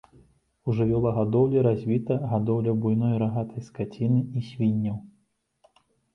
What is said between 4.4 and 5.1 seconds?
свінняў.